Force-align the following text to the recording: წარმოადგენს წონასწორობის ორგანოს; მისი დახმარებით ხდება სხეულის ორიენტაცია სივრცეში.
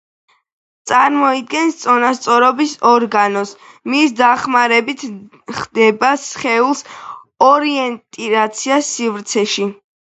წარმოადგენს 0.91 1.77
წონასწორობის 1.81 2.73
ორგანოს; 2.93 3.53
მისი 3.93 4.17
დახმარებით 4.23 5.05
ხდება 5.61 6.13
სხეულის 6.27 6.85
ორიენტაცია 7.53 8.85
სივრცეში. 8.95 9.75